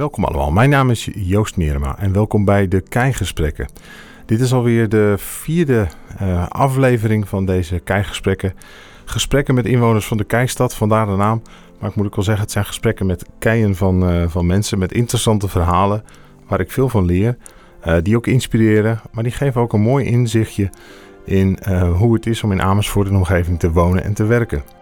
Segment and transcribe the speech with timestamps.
[0.00, 3.68] Welkom allemaal, mijn naam is Joost Merema en welkom bij de Keigesprekken.
[4.26, 5.88] Dit is alweer de vierde
[6.22, 8.54] uh, aflevering van deze Keigesprekken.
[9.04, 11.42] Gesprekken met inwoners van de Keistad, vandaar de naam.
[11.78, 14.78] Maar ik moet ook wel zeggen, het zijn gesprekken met keien van, uh, van mensen
[14.78, 16.04] met interessante verhalen,
[16.48, 17.36] waar ik veel van leer.
[17.86, 20.70] Uh, die ook inspireren, maar die geven ook een mooi inzichtje
[21.24, 21.58] in
[21.96, 24.79] hoe het is om in Amersfoort en omgeving te wonen en te werken.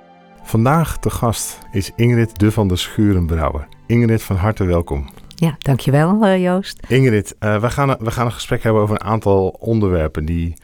[0.48, 3.68] Vandaag te gast is Ingrid de van der Schurenbrouwer.
[3.86, 5.08] Ingrid, van harte welkom.
[5.34, 6.86] Ja, dankjewel uh, Joost.
[6.86, 10.54] Ingrid, uh, we, gaan, we gaan een gesprek hebben over een aantal onderwerpen die,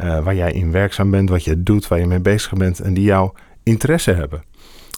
[0.00, 2.94] uh, waar jij in werkzaam bent, wat je doet, waar je mee bezig bent en
[2.94, 4.42] die jouw interesse hebben.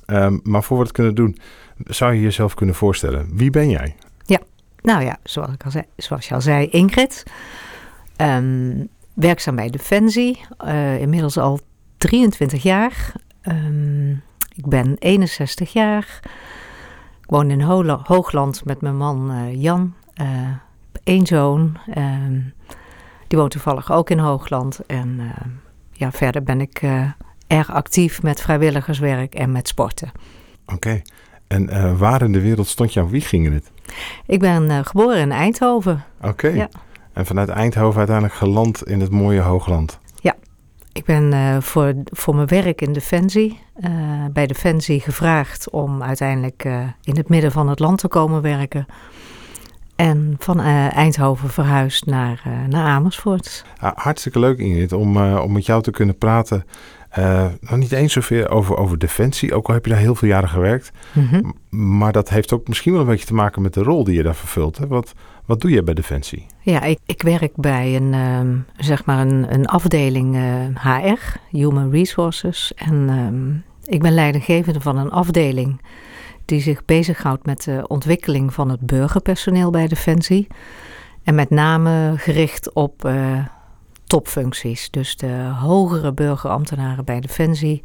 [0.06, 1.38] Um, maar voor we het kunnen doen,
[1.84, 3.28] zou je jezelf kunnen voorstellen.
[3.32, 3.94] Wie ben jij?
[4.24, 4.40] Ja,
[4.82, 7.22] nou ja, zoals, ik al zei, zoals je al zei, Ingrid.
[8.16, 10.40] Um, werkzaam bij Defensie,
[10.98, 11.60] inmiddels al
[11.96, 13.12] 23 jaar.
[13.48, 14.22] Um,
[14.56, 16.20] ik ben 61 jaar.
[17.20, 19.94] Ik woon in Ho Hoogland met mijn man uh, Jan.
[20.20, 20.26] Uh,
[21.04, 21.78] één zoon.
[21.96, 22.04] Uh,
[23.26, 24.80] die woont toevallig ook in Hoogland.
[24.86, 25.30] En uh,
[25.92, 26.82] ja, verder ben ik
[27.46, 30.12] erg actief met vrijwilligerswerk en met sporten.
[30.64, 30.74] Oké.
[30.74, 31.02] Okay.
[31.46, 33.70] En waar in de wereld stond jouw wie ging het?
[34.26, 36.04] Ik ben geboren in Eindhoven.
[36.18, 36.28] Oké.
[36.28, 36.54] Okay.
[36.54, 36.68] Ja.
[37.12, 39.98] En vanuit Eindhoven uiteindelijk geland in het mooie Hoogland.
[40.96, 43.90] Ik ben uh, voor, voor mijn werk in Defensie, uh,
[44.32, 48.86] bij Defensie gevraagd om uiteindelijk uh, in het midden van het land te komen werken.
[49.96, 53.64] En van Eindhoven verhuisd naar, naar Amersfoort.
[53.78, 56.64] Hartstikke leuk Ingrid om, om met jou te kunnen praten.
[57.60, 60.48] nog niet eens zoveel over, over Defensie, ook al heb je daar heel veel jaren
[60.48, 60.92] gewerkt.
[61.12, 61.54] Mm -hmm.
[61.96, 64.22] Maar dat heeft ook misschien wel een beetje te maken met de rol die je
[64.22, 64.78] daar vervult.
[64.78, 64.86] Hè?
[64.86, 65.14] Wat,
[65.46, 66.46] wat doe je bij Defensie?
[66.60, 70.36] Ja, ik, ik werk bij een, um, zeg maar een, een afdeling
[70.82, 72.72] HR, Human Resources.
[72.74, 75.80] En um, ik ben leidinggevende van een afdeling
[76.44, 80.46] die zich bezighoudt met de ontwikkeling van het burgerpersoneel bij Defensie.
[81.22, 83.44] En met name gericht op uh,
[84.04, 84.90] topfuncties.
[84.90, 87.80] Dus de hogere burgerambtenaren bij Defensie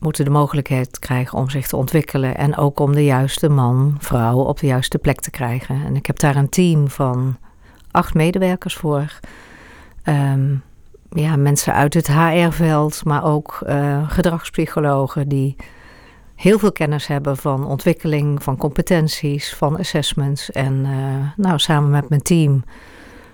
[0.00, 4.38] moeten de mogelijkheid krijgen om zich te ontwikkelen en ook om de juiste man, vrouw
[4.38, 5.84] op de juiste plek te krijgen.
[5.84, 7.36] En ik heb daar een team van
[7.90, 9.18] acht medewerkers voor.
[10.04, 10.62] Um,
[11.10, 15.56] ja, mensen uit het HR-veld, maar ook uh, gedragspsychologen die
[16.34, 20.50] heel veel kennis hebben van ontwikkeling, van competenties, van assessments.
[20.50, 22.64] En uh, nou, samen met mijn team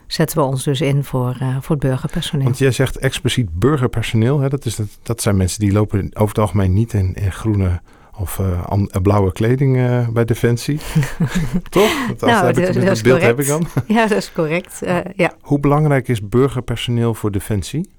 [0.06, 2.44] zetten we ons dus in voor, uh, voor het burgerpersoneel.
[2.44, 4.40] Want jij zegt expliciet burgerpersoneel.
[4.40, 4.48] Hè?
[4.48, 7.80] Dat, is dat, dat zijn mensen die lopen over het algemeen niet in, in groene
[8.18, 10.78] of uh, blauwe kleding uh, bij Defensie.
[11.70, 12.06] Toch?
[12.06, 13.66] Dat, nou, heb dat, ik, dat, dat beeld heb ik dan.
[13.86, 14.82] ja, dat is correct.
[15.14, 15.32] Ja.
[15.40, 17.90] Hoe belangrijk is burgerpersoneel voor Defensie?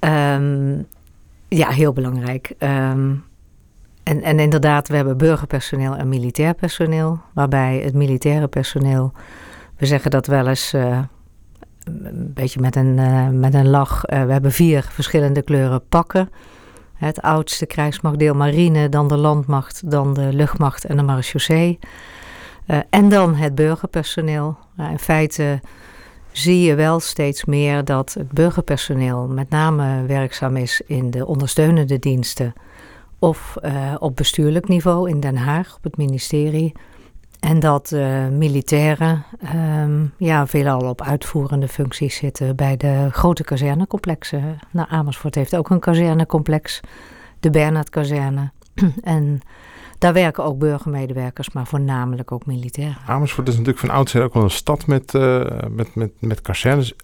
[0.00, 0.86] Um,
[1.48, 2.54] ja, heel belangrijk.
[2.58, 3.24] Um,
[4.02, 7.20] en, en inderdaad, we hebben burgerpersoneel en militair personeel.
[7.34, 9.12] Waarbij het militaire personeel,
[9.76, 10.74] we zeggen dat wel eens
[11.86, 14.02] een beetje met een, uh, met een lach.
[14.06, 16.30] Uh, we hebben vier verschillende kleuren pakken.
[16.94, 21.78] Het oudste krijgsmachtdeel marine, dan de landmacht, dan de luchtmacht en de marechaussee.
[22.66, 24.56] Uh, en dan het burgerpersoneel.
[24.90, 25.60] in feite
[26.32, 31.98] zie je wel steeds meer dat het burgerpersoneel met name werkzaam is in de ondersteunende
[31.98, 32.52] diensten.
[33.18, 33.56] Of
[33.98, 36.72] op bestuurlijk niveau in Den Haag, op het ministerie.
[37.46, 39.24] En dat uh, militairen
[39.54, 44.58] um, ja, veelal op uitvoerende functies zitten bij de grote kazernecomplexen.
[44.70, 46.80] Nou, Amersfoort heeft ook een kazernecomplex,
[47.40, 48.50] de Bernhard-kazerne.
[49.02, 49.40] en
[49.98, 52.96] daar werken ook burgermedewerkers, maar voornamelijk ook militairen.
[53.06, 56.94] Amersfoort is natuurlijk van oudsher ook wel een stad met, uh, met, met, met kazernes.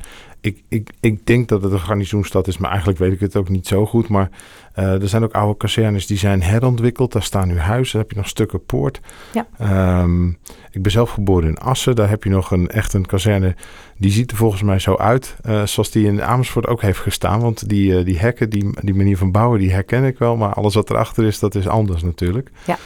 [0.41, 3.49] Ik, ik, ik denk dat het een garnizoenstad is, maar eigenlijk weet ik het ook
[3.49, 4.09] niet zo goed.
[4.09, 4.31] Maar
[4.75, 7.13] er zijn ook oude kazernes die zijn herontwikkeld.
[7.13, 9.01] Daar staan nu huizen, daar heb je nog stukken poort.
[9.33, 10.01] Ja.
[10.03, 10.39] Um,
[10.71, 11.97] ik ben zelf geboren in Assen.
[11.97, 13.55] Daar heb je nog een, echt een kazerne.
[13.99, 17.41] Die ziet er volgens mij zo uit uh, zoals die in Amersfoort ook heeft gestaan.
[17.41, 20.37] Want die, uh, die hekken, die, die manier van bouwen, die herken ik wel.
[20.37, 22.51] Maar alles wat erachter is, dat is anders natuurlijk.
[22.65, 22.79] Ja.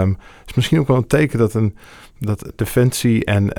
[0.00, 1.76] Um, is misschien ook wel een teken dat een
[2.20, 3.52] dat defensie en uh,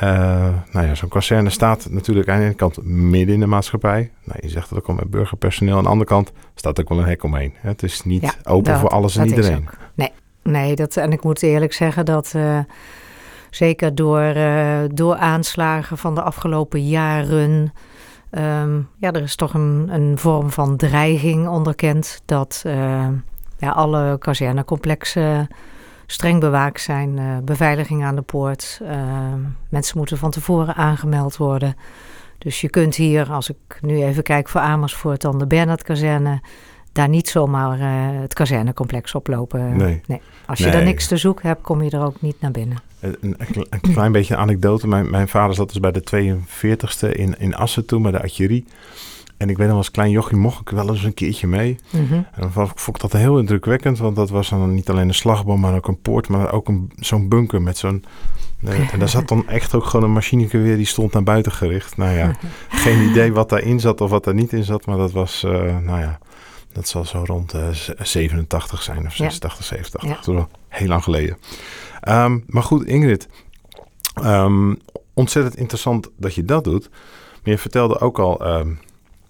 [0.71, 4.11] nou ja, zo'n kazerne staat natuurlijk aan de ene kant midden in de maatschappij.
[4.23, 5.77] Nou, je zegt dat ook al met burgerpersoneel.
[5.77, 7.53] Aan de andere kant staat ook wel een hek omheen.
[7.57, 9.69] Het is niet ja, open dat, voor alles en iedereen.
[9.93, 10.11] Nee,
[10.43, 12.59] nee dat, en ik moet eerlijk zeggen dat uh,
[13.49, 17.73] zeker door, uh, door aanslagen van de afgelopen jaren...
[18.31, 22.61] Um, ja, er is toch een, een vorm van dreiging onderkend dat
[23.57, 25.47] ja, alle kazernecomplexen
[26.11, 27.17] streng bewaakt zijn.
[27.17, 28.79] Uh, beveiliging aan de poort.
[28.81, 28.89] Uh,
[29.69, 31.75] mensen moeten van tevoren aangemeld worden.
[32.37, 36.41] Dus je kunt hier, als ik nu even kijk voor Amersfoort, dan de Bernhard-kazerne,
[36.91, 39.77] daar niet zomaar uh, het kazernecomplex oplopen.
[39.77, 40.01] Nee.
[40.07, 40.21] nee.
[40.45, 40.73] Als je nee.
[40.73, 42.77] daar niks te zoeken hebt, kom je er ook niet naar binnen.
[42.99, 43.35] Een,
[43.69, 44.87] een, klein beetje een anekdote.
[44.87, 48.65] Mijn, mijn vader zat dus bij de 42ste in, in Assen toen, bij de artillerie.
[49.41, 51.75] En ik weet nog als klein jochie mocht ik wel eens een keertje mee.
[51.89, 52.13] Mhm.
[52.13, 55.59] En dan vond ik dat heel indrukwekkend, want dat was dan niet alleen een slagboom,
[55.59, 58.03] maar ook een poort, maar ook een, zo'n bunker met zo'n...
[58.63, 61.51] eh, en daar zat dan echt ook gewoon een machineke weer, die stond naar buiten
[61.51, 61.97] gericht.
[61.97, 62.35] Nou ja,
[62.83, 65.51] geen idee wat daarin zat of wat er niet in zat, maar dat was, eh,
[65.77, 66.19] nou ja,
[66.73, 69.23] dat zal zo rond eh, z- 87 zijn of Ja.
[69.29, 70.01] 86, 87.
[70.09, 70.09] Ja.
[70.15, 71.37] Dat is wel heel lang geleden.
[72.01, 73.27] Ehm, maar goed, Ingrid,
[74.13, 74.73] ehm,
[75.13, 76.89] ontzettend interessant dat je dat doet.
[77.43, 78.67] Maar je vertelde ook al, ehm,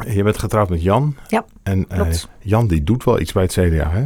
[0.07, 1.15] je bent getrouwd met Jan.
[1.27, 2.07] Ja, En eh.
[2.39, 4.05] Jan die doet wel iets bij het CDA, hè?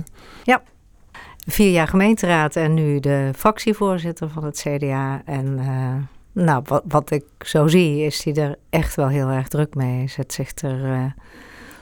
[1.48, 5.22] Vier jaar gemeenteraad en nu de fractievoorzitter van het CDA.
[5.26, 9.48] En eh, nou, wat, wat ik zo zie, is hij er echt wel heel erg
[9.48, 9.98] druk mee.
[9.98, 11.04] Hij zet zich er eh,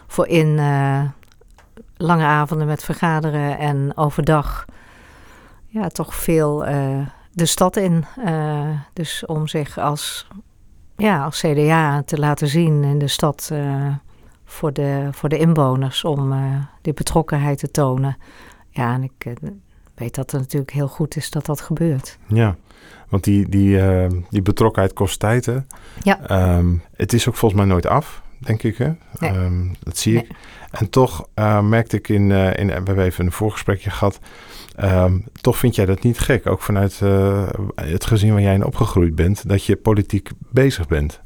[0.08, 0.56] voor in
[1.98, 4.66] lange avonden met vergaderen en overdag
[5.68, 6.66] ja, toch veel
[7.32, 8.06] de stad in.
[8.94, 10.28] Dus om zich als,
[11.04, 13.88] ja, als CDA te laten zien in de stad eh,
[14.46, 16.40] voor, de, voor de inwoners, om eh,
[16.82, 18.18] die betrokkenheid te tonen.
[18.70, 19.34] Ja, en ik eh,
[19.96, 22.18] weet dat het natuurlijk heel goed is dat dat gebeurt.
[22.28, 22.56] Ja,
[23.10, 23.80] want die, die,
[24.30, 25.58] die betrokkenheid kost tijd, hè?
[26.02, 26.28] Ja.
[26.28, 28.92] Ehm, het is ook volgens mij nooit af, denk ik, hè?
[29.20, 29.30] Nee.
[29.30, 30.28] Ehm, dat zie ik.
[30.72, 32.68] En toch eh, merkte ik in, eh, in...
[32.68, 34.20] We hebben even een voorgesprekje gehad.
[34.76, 38.66] ehm, toch vind jij dat niet gek, ook vanuit eh, het gezin waar jij in
[38.66, 39.50] opgegroeid bent...
[39.50, 41.22] dat je politiek bezig bent.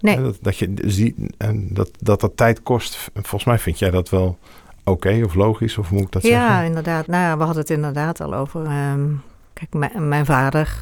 [0.00, 0.22] Nee.
[0.22, 3.10] Dat, dat, je, die, en dat, dat dat tijd kost.
[3.14, 4.38] Volgens mij vind jij dat wel
[4.84, 6.66] oké of logisch, of moet ik dat ja, zeggen?
[6.66, 7.06] inderdaad.
[7.06, 8.64] Nou, ja, we hadden het inderdaad al over.
[8.64, 9.08] ehm,
[9.52, 10.80] kijk, mijn, vader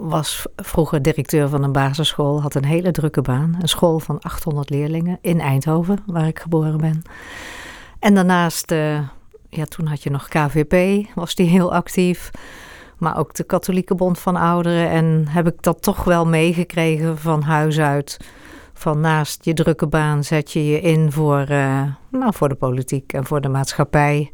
[0.00, 3.56] was vroeger directeur van een basisschool, had een hele drukke baan.
[3.60, 7.02] Een school van 800 leerlingen in Eindhoven, waar ik geboren ben.
[7.98, 8.98] En daarnaast, eh,
[9.48, 12.30] ja, toen had je nog KVP, was die heel actief.
[12.98, 14.88] Maar ook de Katholieke Bond van Ouderen.
[14.90, 18.16] En heb ik dat toch wel meegekregen van huis uit.
[18.72, 23.12] Van naast je drukke baan zet je je in voor, eh, nou, voor de politiek
[23.12, 24.30] en voor de maatschappij.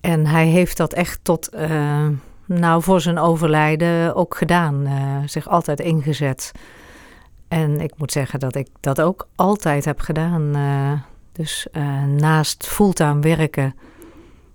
[0.00, 2.06] En hij heeft dat echt tot, eh,
[2.46, 4.86] nou, voor zijn overlijden ook gedaan.
[4.86, 4.92] eh,
[5.26, 6.52] zich altijd ingezet.
[7.48, 10.54] En ik moet zeggen dat ik dat ook altijd heb gedaan.
[10.54, 10.92] eh,
[11.32, 13.74] dus eh, naast fulltime werken,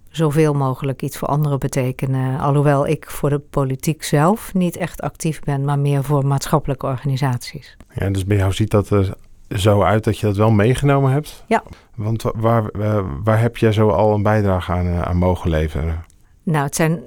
[0.09, 2.39] zoveel mogelijk iets voor anderen betekenen.
[2.39, 7.77] Alhoewel ik voor de politiek zelf niet echt actief ben, maar meer voor maatschappelijke organisaties.
[7.93, 9.13] Ja, dus bij jou ziet dat er
[9.49, 11.43] zo uit dat je dat wel meegenomen hebt?
[11.47, 11.63] Ja.
[11.95, 16.05] Want wa- waar, waar heb jij zo al een bijdrage aan, aan mogen leveren?
[16.43, 16.99] Nou, het zijn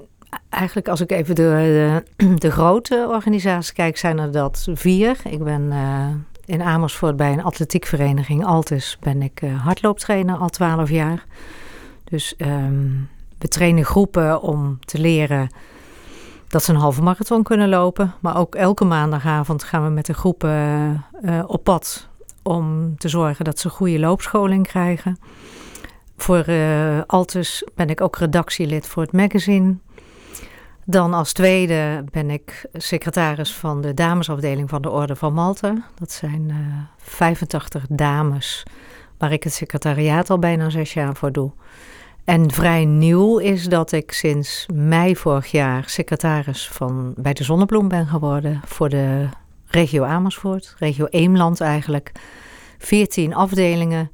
[0.49, 2.03] eigenlijk, als ik even de,
[2.35, 5.17] de, grote organisaties kijk, zijn er dat vier.
[5.23, 6.07] Ik ben eh,
[6.45, 11.25] in Amersfoort bij een atletiekvereniging Altus ben ik eh, hardlooptrainer al twaalf jaar.
[12.03, 12.87] Dus ehm,
[13.37, 15.49] we trainen groepen om te leren
[16.47, 18.13] dat ze een halve marathon kunnen lopen.
[18.19, 20.51] Maar ook elke maandagavond gaan we met de groepen
[21.21, 22.07] eh, op pad
[22.43, 25.17] om te zorgen dat ze goede loopscholing krijgen.
[26.17, 29.75] Voor eh, Altus ben ik ook redactielid voor het magazine.
[30.87, 35.85] Dan als tweede ben ik secretaris van de damesafdeling van de Orde van Malta.
[35.95, 36.55] Dat zijn eh
[36.97, 38.63] 85 dames
[39.17, 41.51] waar ik het secretariaat al bijna zes jaar voor doe.
[42.23, 47.87] En vrij nieuw is dat ik sinds mei vorig jaar secretaris van, bij de Zonnebloem
[47.87, 49.29] ben geworden voor de
[49.67, 52.11] regio Amersfoort, regio Eemland eigenlijk.
[52.77, 54.11] 14 afdelingen.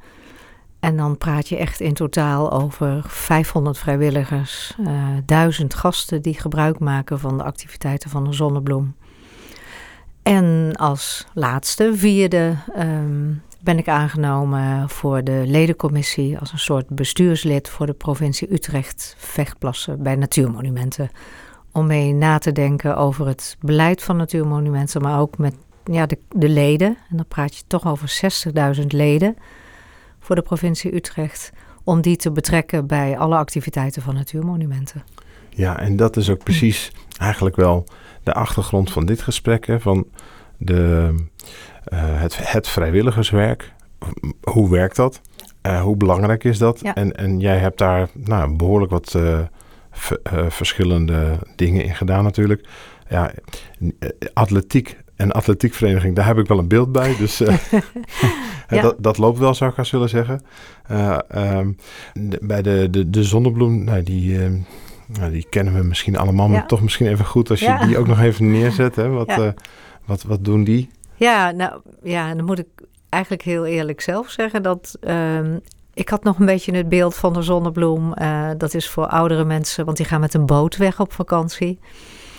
[0.81, 6.79] En dan praat je echt in totaal over 500 vrijwilligers, eh 1000 gasten die gebruik
[6.79, 8.95] maken van de activiteiten van de Zonnebloem.
[10.23, 13.33] En als laatste, vierde, ehm,
[13.63, 20.03] ben ik aangenomen voor de ledencommissie als een soort bestuurslid voor de provincie Utrecht Vechtplassen
[20.03, 21.09] bij Natuurmonumenten.
[21.71, 26.17] Om mee na te denken over het beleid van Natuurmonumenten, maar ook met ja, de,
[26.35, 26.97] de leden.
[27.09, 28.21] En dan praat je toch over
[28.75, 29.35] 60.000 leden
[30.31, 31.51] voor de provincie Utrecht.
[31.83, 35.03] Om die te betrekken bij alle activiteiten van Natuurmonumenten.
[35.49, 37.83] Ja, en dat is ook precies eigenlijk wel
[38.23, 39.65] de achtergrond van dit gesprek.
[39.67, 40.07] Hè, van
[40.57, 41.13] de,
[41.83, 43.73] eh, het, het vrijwilligerswerk.
[44.43, 45.21] Hoe werkt dat?
[45.61, 46.79] Eh, hoe belangrijk is dat?
[46.81, 46.95] Ja.
[46.95, 49.39] En, en jij hebt daar nou, behoorlijk wat eh,
[49.91, 50.11] v-
[50.47, 52.67] verschillende dingen in gedaan natuurlijk.
[53.09, 53.31] Ja,
[54.33, 57.15] atletiek en atletiekvereniging, daar heb ik wel een beeld bij.
[57.17, 57.55] Dus eh,
[58.69, 58.81] Ja.
[58.81, 60.41] dat, dat loopt wel, zou ik haast willen zeggen.
[60.87, 61.71] Eh, ehm,
[62.13, 64.57] de- bij de, de, de zonnebloem, nou, die, ehm,
[65.19, 66.47] nou, die kennen we misschien allemaal.
[66.49, 67.85] Maar toch misschien even goed als je Ja.
[67.85, 68.95] die ook nog even neerzet.
[68.95, 69.09] Hè?
[69.09, 69.47] Wat, eh,
[70.05, 70.89] wat, wat doen die?
[71.15, 72.67] Ja, nou ja, dan moet ik
[73.09, 75.57] eigenlijk heel eerlijk zelf zeggen dat ehm,
[75.93, 78.13] ik had nog een beetje het beeld van de zonnebloem.
[78.57, 81.79] dat is voor oudere mensen, want die gaan met een boot weg op vakantie.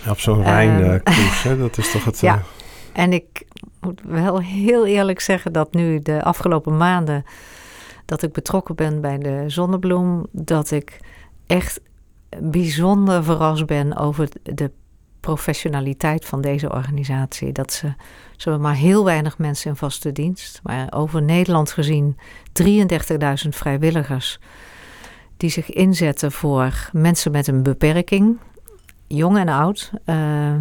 [0.09, 2.19] op zo'n Rijncruise, dat is toch het...
[2.29, 2.41] Ja,
[2.93, 3.45] en ik
[3.79, 7.25] moet wel heel eerlijk zeggen dat nu de afgelopen maanden
[8.05, 10.99] dat ik betrokken ben bij de Zonnebloem, dat ik
[11.47, 11.81] echt
[12.39, 14.71] bijzonder verrast ben over de
[15.19, 17.51] professionaliteit van deze organisatie.
[17.51, 17.93] Dat ze,
[18.37, 22.17] ze hebben maar heel weinig mensen in vaste dienst, maar over Nederland gezien
[22.63, 24.39] 33.000 vrijwilligers
[25.37, 28.37] die zich inzetten voor mensen met een beperking,
[29.07, 29.91] jong en oud.
[30.05, 30.55] Uh,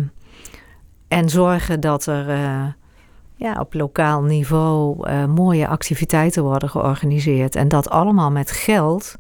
[1.13, 2.63] en zorgen dat er uh,
[3.35, 7.57] ja, op lokaal niveau uh, mooie activiteiten worden georganiseerd.
[7.57, 9.17] En dat allemaal met geld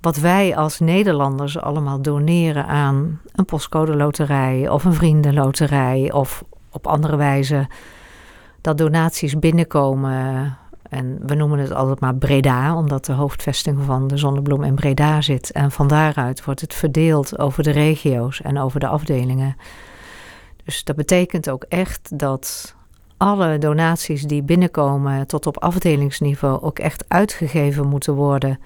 [0.00, 6.86] wat wij als Nederlanders allemaal doneren aan een postcode loterij of een vriendenloterij of op
[6.86, 7.68] andere wijze
[8.60, 10.56] dat donaties binnenkomen.
[10.88, 15.20] En we noemen het altijd maar Breda, omdat de hoofdvesting van de Zonnebloem in Breda
[15.20, 15.52] zit.
[15.52, 19.56] En van daaruit wordt het verdeeld over de regio's en over de afdelingen.
[20.64, 22.74] Dus dat betekent ook echt dat
[23.16, 28.58] alle donaties die binnenkomen tot op afdelingsniveau ook echt uitgegeven moeten worden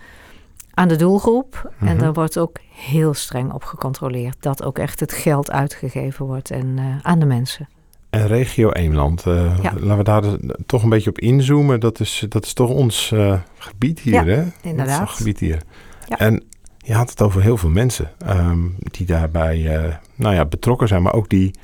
[0.74, 1.72] aan de doelgroep.
[1.78, 2.12] En daar mhm.
[2.12, 6.84] wordt ook heel streng op gecontroleerd dat ook echt het geld uitgegeven wordt en, uh,
[7.02, 7.68] aan de mensen.
[8.10, 10.22] En regio Eemland, uh, laten we daar
[10.66, 11.80] toch een beetje op inzoomen.
[11.80, 14.44] Dat is, dat is toch ons uh, gebied hier, ja, hè?
[14.62, 15.08] inderdaad.
[15.08, 15.62] Is gebied hier.
[16.08, 16.18] Ja.
[16.18, 16.44] En
[16.78, 19.58] je had het over heel veel mensen um, die daarbij
[20.14, 21.54] nou ja, betrokken zijn, maar ook die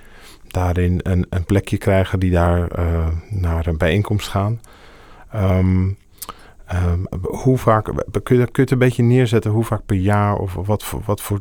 [0.52, 2.69] daarin een, een plekje krijgen, die daar
[3.28, 4.61] naar een bijeenkomst gaan.
[5.35, 5.97] Um,
[6.75, 7.85] Um, hoe vaak,
[8.23, 11.02] kun je, kun je het een beetje neerzetten, hoe vaak per jaar of wat voor,
[11.04, 11.40] wat voor,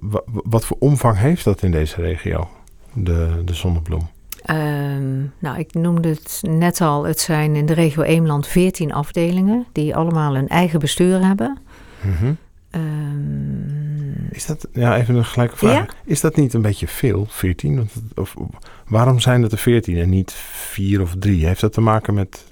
[0.00, 2.48] wat, wat voor omvang heeft dat in deze regio,
[2.92, 4.08] de, de zonnebloem?
[4.50, 9.66] Um, nou, ik noemde het net al, het zijn in de regio Eemland 14 afdelingen
[9.72, 11.58] die allemaal een eigen bestuur hebben.
[12.00, 12.36] Mm -hmm.
[12.70, 15.72] Um, is dat, ja, even een gelijke vraag.
[15.72, 15.88] Ja?
[16.04, 17.80] Is dat niet een beetje veel, 14?
[17.80, 18.34] Of, of,
[18.86, 21.46] waarom zijn het er 14 en niet 4 of 3?
[21.46, 22.44] Heeft dat te maken met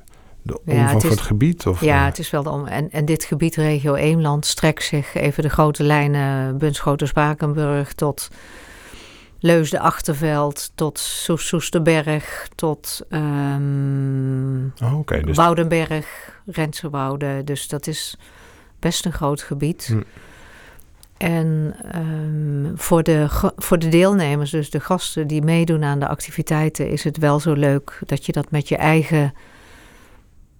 [0.42, 1.66] de omvang ja, het van het gebied?
[1.66, 2.66] Of, ja, het is wel de om.
[2.66, 8.28] En, en dit gebied, regio Eemland, strekt zich even de grote lijnen Bunschoten-Spakenburg tot
[9.38, 15.36] Leus de Achterveld, tot Soes Soesterberg, tot um, oh, okay, dus...
[15.36, 16.34] Woudenberg.
[17.44, 18.18] Dus dat is
[18.78, 19.86] best een groot gebied.
[19.86, 20.02] Hm.
[21.16, 26.90] En um, voor, de, voor de deelnemers, dus de gasten die meedoen aan de activiteiten,
[26.90, 29.32] is het wel zo leuk dat je dat met je eigen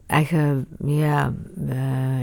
[0.07, 1.75] eigen ja, uh,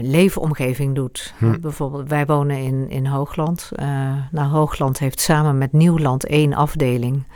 [0.02, 1.34] leefomgeving doet.
[1.38, 1.60] Hm.
[1.60, 3.70] Bijvoorbeeld, wij wonen in, in Hoogland.
[3.76, 3.86] Uh,
[4.30, 7.26] nou, Hoogland heeft samen met Nieuwland één afdeling.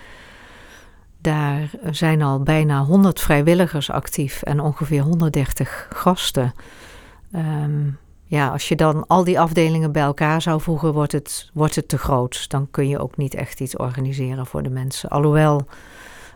[1.20, 6.54] Daar zijn al bijna 100 vrijwilligers actief en ongeveer 130 gasten.
[7.34, 7.98] Um,
[8.28, 11.88] ja, als je dan al die afdelingen bij elkaar zou voegen, wordt het, wordt het
[11.88, 12.50] te groot.
[12.50, 15.08] Dan kun je ook niet echt iets organiseren voor de mensen.
[15.08, 15.66] Alhoewel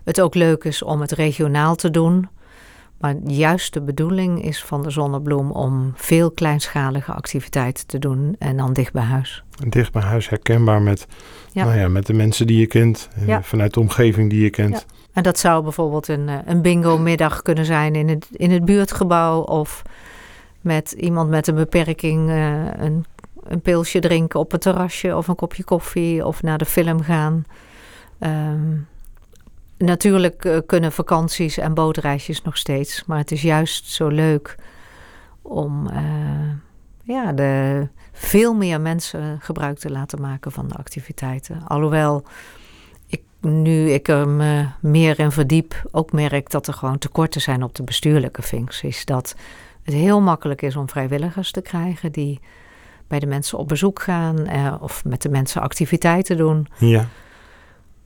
[0.05, 2.29] het ook leuk is om het regionaal te doen.
[2.99, 8.57] Maar juist de bedoeling is van de Zonnebloem om veel kleinschalige activiteiten te doen en
[8.57, 9.45] dan dicht bij huis.
[9.69, 11.07] Dicht bij huis herkenbaar met,
[11.53, 13.43] Nou ja, met de mensen die je kent, ja.
[13.43, 14.87] vanuit de omgeving die je kent.
[15.13, 19.41] En dat zou bijvoorbeeld een, eh, een bingo-middag kunnen zijn in het, in het buurtgebouw
[19.41, 19.83] of
[20.63, 23.05] met iemand met een beperking uh, een,
[23.45, 27.45] een pilsje drinken op het terrasje of een kopje koffie of naar de film gaan.
[28.21, 28.87] Um,
[29.85, 33.05] Natuurlijk uh, kunnen vakanties en bootreisjes nog steeds.
[33.05, 34.57] Maar het is juist zo leuk
[35.43, 35.97] om uh,
[37.03, 41.63] ja, de, veel meer mensen gebruik te laten maken van de activiteiten.
[41.67, 42.25] Alhoewel
[43.07, 47.63] ik nu ik er me meer in verdiep ook merk dat er gewoon tekorten zijn
[47.63, 49.05] op de bestuurlijke functies.
[49.05, 49.35] Dat
[49.83, 52.41] het heel makkelijk is om vrijwilligers te krijgen die
[53.09, 56.67] bij de mensen op bezoek gaan uh, of met de mensen activiteiten doen.
[56.79, 57.09] Ja.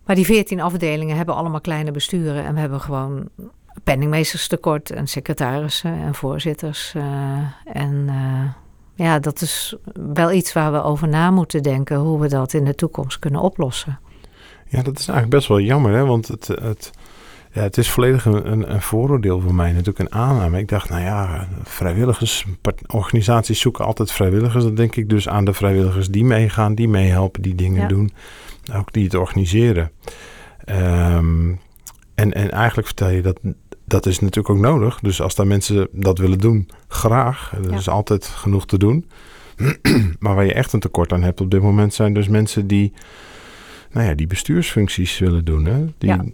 [0.05, 2.45] Maar die veertien afdelingen hebben allemaal kleine besturen.
[2.45, 3.29] En we hebben gewoon
[3.85, 6.93] penningmeesters tekort en secretarissen en voorzitters.
[6.97, 7.05] Uh,
[7.65, 9.77] en uh, ja, dat is
[10.15, 11.97] wel iets waar we over na moeten denken.
[11.97, 13.99] Hoe we dat in de toekomst kunnen oplossen.
[14.69, 15.93] Ja, dat is eigenlijk best wel jammer.
[15.93, 16.05] Hè?
[16.05, 16.91] Want het, het,
[17.57, 19.73] ja, het is volledig een, een, vooroordeel voor mij.
[19.73, 20.59] Natuurlijk een aanname.
[20.59, 22.45] Ik dacht, nou ja, vrijwilligers,
[22.87, 24.65] organisaties zoeken altijd vrijwilligers.
[24.65, 27.89] Dan denk ik dus aan de vrijwilligers die meegaan, die meehelpen, die dingen ja.
[27.89, 28.13] doen
[28.75, 29.91] ook die het organiseren.
[30.69, 31.61] Um,
[32.15, 33.41] en, en eigenlijk vertel je dat
[33.87, 34.99] dat is natuurlijk ook nodig.
[35.01, 37.53] Dus als daar mensen dat willen doen, graag.
[37.65, 39.07] Er is altijd genoeg te doen.
[40.19, 42.93] maar waar je echt een tekort aan hebt op dit moment zijn dus mensen die,
[43.91, 45.65] nou ja, die bestuursfuncties willen doen.
[45.65, 45.85] Hè?
[45.99, 46.09] Die...
[46.09, 46.25] Ja.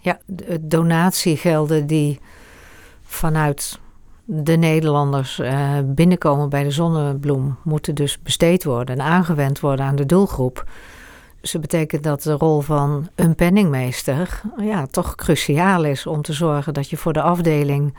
[0.00, 0.18] ja,
[0.60, 2.18] donatiegelden die
[3.02, 3.80] vanuit
[4.24, 9.96] de Nederlanders uh, binnenkomen bij de zonnebloem moeten dus besteed worden en aangewend worden aan
[9.96, 10.64] de doelgroep
[11.42, 16.74] ze betekent dat de rol van een penningmeester ja, toch cruciaal is om te zorgen
[16.74, 17.94] dat je voor de afdeling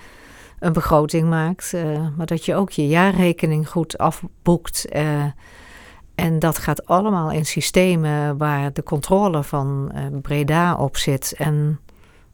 [0.59, 4.85] een begroting maakt, uh, maar dat je ook je jaarrekening goed afboekt.
[6.15, 11.33] En dat gaat allemaal in systemen waar de controle van uh, Breda op zit.
[11.37, 11.79] En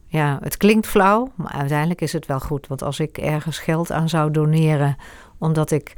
[0.06, 2.66] ja, het klinkt flauw, maar uiteindelijk is het wel goed.
[2.66, 4.96] Want als ik ergens geld aan zou doneren
[5.38, 5.92] omdat ik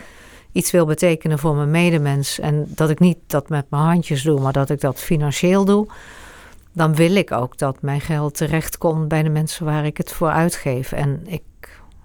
[0.52, 4.40] iets wil betekenen voor mijn medemens en dat ik niet dat met mijn handjes doe,
[4.40, 5.86] maar dat ik dat financieel doe,
[6.72, 10.30] dan wil ik ook dat mijn geld terechtkomt bij de mensen waar ik het voor
[10.30, 10.92] uitgeef.
[10.92, 11.42] En ik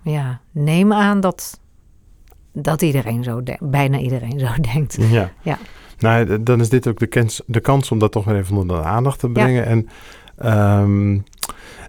[0.01, 1.60] ja, neem aan dat,
[2.61, 4.97] dat iedereen zo bijna iedereen zo denkt.
[5.09, 5.31] Ja.
[5.41, 5.57] ja.
[5.99, 8.77] Nou, dan is dit ook de, kans, de kans om dat toch weer even onder
[8.77, 9.65] de aandacht te brengen.
[9.65, 9.89] En
[10.81, 11.23] um,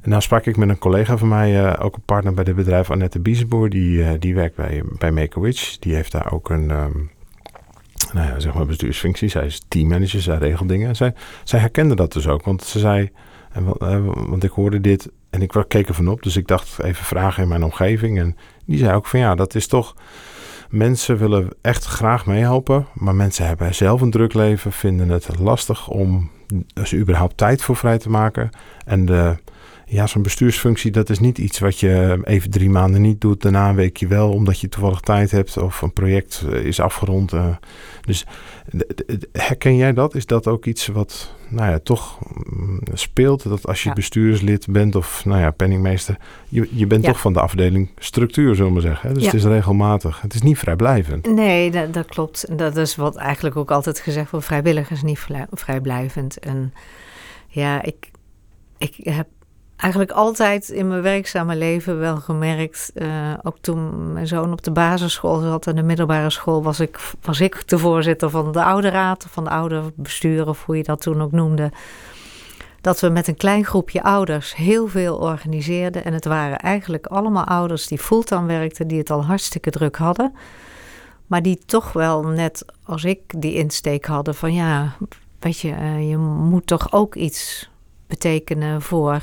[0.02, 2.90] nou sprak ik met een collega van mij, uh, ook een partner bij het bedrijf,
[2.90, 3.70] Annette Bieseboer.
[3.70, 5.78] Die, uh, die werkt bij, bij Make-A-Witch.
[5.78, 7.10] Die heeft daar ook een, um,
[8.12, 9.28] nou ja, zeg maar bestuursfunctie.
[9.28, 10.96] Zij is teammanager, zij regelt dingen.
[10.96, 13.10] Zij, zij herkende dat dus ook, want ze zei...
[13.52, 13.64] En,
[14.28, 16.22] want ik hoorde dit en ik keek ervan op.
[16.22, 18.18] Dus ik dacht even vragen in mijn omgeving.
[18.18, 19.94] En die zei ook van ja, dat is toch...
[20.68, 22.87] Mensen willen echt graag meehelpen.
[22.94, 24.72] Maar mensen hebben zelf een druk leven.
[24.72, 26.30] Vinden het lastig om
[26.75, 28.50] er überhaupt tijd voor vrij te maken.
[28.84, 29.37] En de
[29.90, 33.42] ja, zo'n bestuursfunctie, dat is niet iets wat je even drie maanden niet doet.
[33.42, 37.33] Daarna een weekje wel, omdat je toevallig tijd hebt of een project eh, is afgerond.
[37.33, 37.57] Uh,
[38.00, 38.26] dus
[39.33, 40.14] herken jij dat?
[40.14, 43.49] Is dat ook iets wat nou ja, toch mm, speelt?
[43.49, 46.16] Dat als je bestuurslid bent of nou ja, penningmeester,
[46.49, 49.14] je, je bent toch van de afdeling structuur, zullen we zeggen.
[49.14, 50.21] Dus het is regelmatig.
[50.21, 51.35] Het is niet vrijblijvend.
[51.35, 52.59] Nee, dat, dat klopt.
[52.59, 54.47] Dat is wat eigenlijk ook altijd gezegd wordt.
[54.47, 56.38] Vrijwilligers niet vrijblijvend.
[56.38, 56.73] En
[57.49, 58.11] ja, ik,
[58.78, 59.26] ik heb
[59.78, 62.90] eigenlijk altijd in mijn werkzame leven wel gemerkt.
[62.94, 63.08] Uh,
[63.42, 67.40] ook toen mijn zoon op de basisschool zat en de middelbare school, was ik, was
[67.40, 71.00] ik de voorzitter van de oude raad, van de oude bestuur, of hoe je dat
[71.00, 71.70] toen ook noemde.
[72.80, 76.04] Dat we met een klein groepje ouders heel veel organiseerden.
[76.04, 80.34] En het waren eigenlijk allemaal ouders die fulltime werkten, die het al hartstikke druk hadden.
[81.26, 84.97] Maar die toch wel net als ik die insteek hadden van ja,
[85.38, 87.71] weet je, uh, je moet toch ook iets
[88.06, 89.23] betekenen voor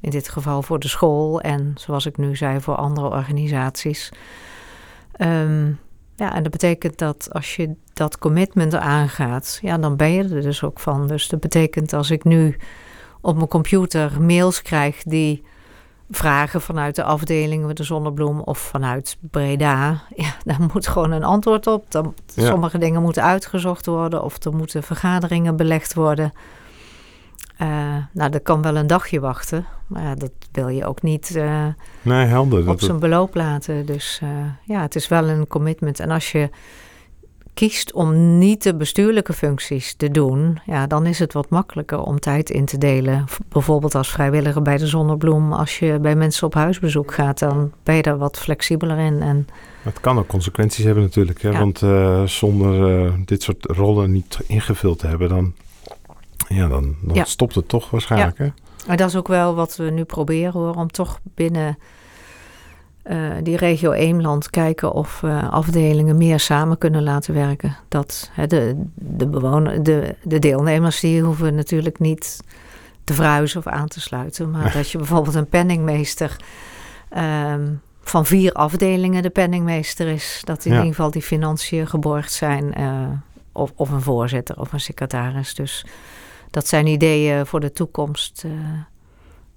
[0.00, 4.12] in dit geval voor de school en zoals ik nu zei voor andere organisaties.
[5.20, 5.78] Um,
[6.16, 10.42] ja, en dat betekent dat als je dat commitment aangaat, ja, dan ben je er
[10.42, 11.06] dus ook van.
[11.06, 12.56] Dus dat betekent als ik nu
[13.20, 15.44] op mijn computer mails krijg die
[16.10, 21.24] vragen vanuit de afdeling met de zonnebloem of vanuit Breda, ja, daar moet gewoon een
[21.24, 21.90] antwoord op.
[21.90, 26.32] Dan, Sommige dingen moeten uitgezocht worden of er moeten vergaderingen belegd worden.
[27.62, 31.66] Uh, nou, dat kan wel een dagje wachten, maar dat wil je ook niet uh,
[32.02, 33.86] nee, helder, op zijn beloop laten.
[33.86, 34.28] Dus uh,
[34.64, 36.00] ja, het is wel een commitment.
[36.00, 36.50] En als je
[37.54, 42.20] kiest om niet de bestuurlijke functies te doen, ja, dan is het wat makkelijker om
[42.20, 43.24] tijd in te delen.
[43.48, 45.52] Bijvoorbeeld als vrijwilliger bij de Zonnebloem.
[45.52, 49.22] Als je bij mensen op huisbezoek gaat, dan ben je daar wat flexibeler in.
[49.22, 49.46] En,
[49.82, 51.42] het kan ook consequenties hebben natuurlijk.
[51.42, 51.50] Hè?
[51.50, 51.58] Ja.
[51.58, 51.78] Want
[52.30, 55.54] zonder dit soort rollen niet ingevuld te hebben, dan
[56.48, 58.38] ja, dan, dan stopt het toch waarschijnlijk.
[58.38, 58.44] Ja.
[58.44, 58.50] Hè?
[58.86, 61.78] Maar dat is ook wel wat we nu proberen hoor, om toch binnen
[63.04, 67.76] uh, die regio Eemland kijken of uh, afdelingen meer samen kunnen laten werken.
[67.88, 72.40] Dat hè, de, de, bewoner, de, de deelnemers die hoeven natuurlijk niet
[73.04, 74.50] te verhuizen of aan te sluiten.
[74.50, 76.36] Maar dat je bijvoorbeeld een penningmeester
[77.16, 80.40] um, van vier afdelingen de penningmeester is.
[80.44, 80.76] Dat in ja.
[80.76, 82.80] ieder geval die financiën geborgd zijn.
[82.80, 83.08] Uh,
[83.52, 85.54] of, of een voorzitter of een secretaris.
[85.54, 85.84] Dus
[86.50, 88.52] dat zijn ideeën voor de toekomst uh,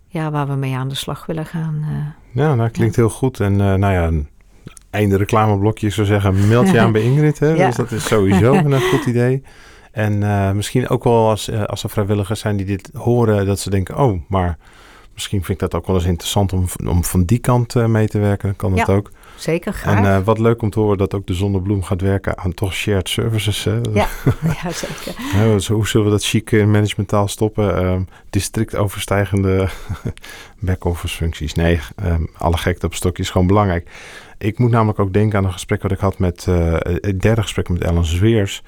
[0.08, 1.76] ja, waar we mee aan de slag willen gaan.
[1.82, 3.02] Uh, ja, dat klinkt ja.
[3.02, 3.40] heel goed.
[3.40, 4.24] En uh, nou ja,
[4.90, 7.40] einde reclameblokje zou zeggen, meld je aan bij Ingrid.
[7.40, 7.50] Hè?
[7.50, 7.66] Ja.
[7.66, 9.44] Dus dat is sowieso een goed idee.
[9.92, 13.98] En misschien ook wel als, als er vrijwilligers zijn die dit horen, dat ze denken,
[13.98, 14.58] oh, maar
[15.14, 18.20] misschien vind ik dat ook wel eens interessant om, om van die kant mee te
[18.20, 18.56] werken.
[18.56, 19.12] Kan dat ook.
[19.42, 19.98] Zeker, graag.
[19.98, 22.74] En uh, wat leuk om te horen dat ook de Zonnebloem gaat werken aan toch
[22.74, 23.64] shared services.
[23.64, 23.80] Hè?
[23.94, 24.08] Ja,
[24.64, 25.14] ja, zeker.
[25.34, 27.86] ja, dus hoe zullen we dat chic in managementtaal stoppen?
[27.86, 29.70] Um, districtoverstijgende
[30.60, 31.54] back-office functies.
[31.54, 33.90] Nee, um, alle gekte op stokje is gewoon belangrijk.
[34.38, 36.46] Ik moet namelijk ook denken aan een gesprek wat ik had met...
[36.50, 38.64] Uh, het derde gesprek met Ellen Zweers.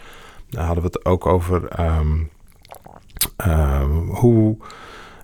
[0.49, 2.29] Daar hadden we het ook over um,
[4.09, 4.57] hoe...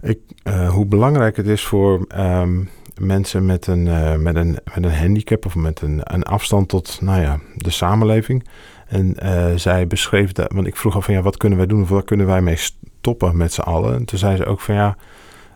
[0.02, 4.96] Uh, hoe belangrijk het is voor um, mensen met een, uh, met, een, met een
[4.96, 8.48] handicap of met een, een afstand tot nou ja, de samenleving.
[8.88, 11.82] En uh, zij beschreef dat, want ik vroeg al van ja, wat kunnen wij doen
[11.82, 13.96] of wat kunnen wij mee stoppen met z'n allen?
[13.96, 14.98] En toen zei ze ook van ja,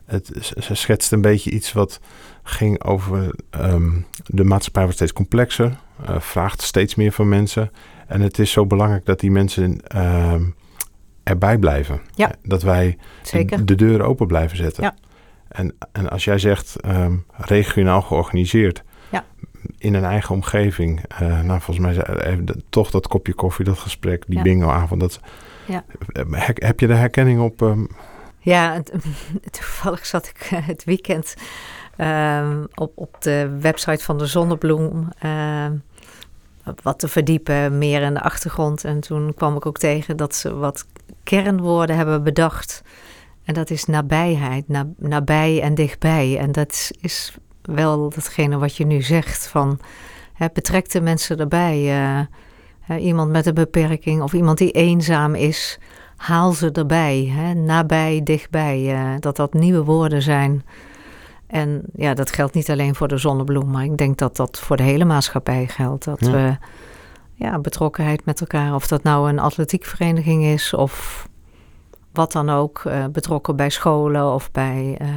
[0.06, 1.99] het, ze schetst een beetje iets wat
[2.43, 5.77] ging over um, de maatschappij wordt steeds complexer,
[6.19, 7.71] vraagt steeds meer van mensen.
[8.08, 10.34] En het is zo belangrijk dat die mensen uh,
[11.24, 12.02] erbij blijven.
[12.16, 12.32] Ja.
[12.44, 13.66] Dat wij Zeker.
[13.66, 14.84] de deuren open blijven zetten.
[14.84, 14.96] Ja.
[15.48, 19.26] En, en als jij zegt ehm, regionaal georganiseerd, Ja.
[19.78, 22.38] in een eigen omgeving, eh, nou volgens mij zei- eh,
[22.70, 25.20] toch dat kopje koffie, dat gesprek, die bingoavond, dat,
[25.66, 25.84] Ja.
[26.08, 27.62] Eh, heb, je de herkenning op?
[27.62, 27.86] ehm,
[28.40, 28.82] Ja,
[29.52, 31.36] toevallig zat ik eh, het weekend
[31.98, 35.08] ehm, op, op de website van de Zonnebloem
[36.84, 38.84] wat te verdiepen, meer in de achtergrond.
[38.84, 40.86] En toen kwam ik ook tegen dat ze wat
[41.24, 42.82] kernwoorden hebben bedacht.
[43.44, 46.38] En dat is nabijheid, na, nabij en dichtbij.
[46.40, 49.80] En dat is, is wel datgene wat je nu zegt van
[50.34, 51.78] hè, betrek de mensen erbij.
[52.02, 52.20] eh,
[52.82, 55.80] hè, iemand met een beperking of iemand die eenzaam is
[56.16, 57.32] haal ze erbij.
[57.36, 57.54] Hè?
[57.54, 58.94] Nabij, dichtbij.
[58.94, 60.66] eh, dat dat nieuwe woorden zijn.
[61.48, 64.78] En ja, dat geldt niet alleen voor de zonnebloem, maar ik denk dat dat voor
[64.78, 66.06] de hele maatschappij geldt.
[66.06, 66.32] Dat Ja.
[66.32, 66.58] we
[67.43, 71.27] ja, betrokkenheid met elkaar, of dat nou een atletiekvereniging is of
[72.12, 75.08] wat dan ook, eh, betrokken bij scholen of bij eh,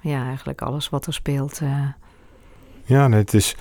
[0.00, 1.60] ja, eigenlijk alles wat er speelt.
[1.62, 1.86] eh.
[2.84, 3.56] Ja, nee, het is.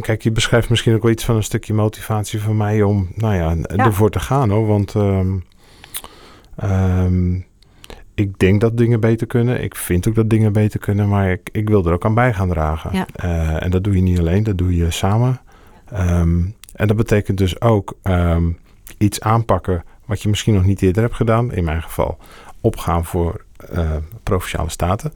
[0.00, 3.34] Kijk, je beschrijft misschien ook wel iets van een stukje motivatie van mij om, nou
[3.34, 3.84] ja, Ja.
[3.84, 4.66] ervoor te gaan hoor.
[4.66, 5.36] Want ehm,
[6.56, 7.34] ehm,
[8.14, 9.62] ik denk dat dingen beter kunnen.
[9.62, 12.34] Ik vind ook dat dingen beter kunnen, maar ik, ik wil er ook aan bij
[12.34, 12.90] gaan dragen.
[12.92, 13.06] Ja.
[13.60, 15.40] En dat doe je niet alleen, dat doe je samen.
[15.92, 16.38] Ehm,
[16.80, 18.50] en dat betekent dus ook ehm,
[18.98, 21.52] iets aanpakken wat je misschien nog niet eerder hebt gedaan.
[21.52, 22.18] In mijn geval
[22.60, 25.12] opgaan voor eh, provinciale staten.